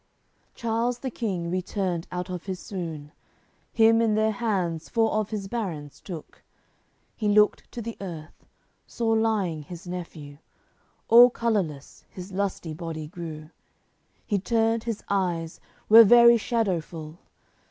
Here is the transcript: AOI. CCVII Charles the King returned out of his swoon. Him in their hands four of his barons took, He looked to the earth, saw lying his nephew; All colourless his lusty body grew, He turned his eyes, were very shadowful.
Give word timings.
AOI. 0.01 0.07
CCVII 0.07 0.55
Charles 0.55 0.97
the 0.97 1.09
King 1.11 1.51
returned 1.51 2.07
out 2.11 2.31
of 2.31 2.47
his 2.47 2.59
swoon. 2.59 3.11
Him 3.71 4.01
in 4.01 4.15
their 4.15 4.31
hands 4.31 4.89
four 4.89 5.11
of 5.11 5.29
his 5.29 5.47
barons 5.47 6.01
took, 6.03 6.41
He 7.15 7.29
looked 7.29 7.71
to 7.71 7.83
the 7.83 7.95
earth, 8.01 8.43
saw 8.87 9.09
lying 9.09 9.61
his 9.61 9.85
nephew; 9.85 10.39
All 11.07 11.29
colourless 11.29 12.03
his 12.09 12.31
lusty 12.31 12.73
body 12.73 13.05
grew, 13.05 13.51
He 14.25 14.39
turned 14.39 14.85
his 14.85 15.03
eyes, 15.07 15.59
were 15.87 16.03
very 16.03 16.37
shadowful. 16.37 17.19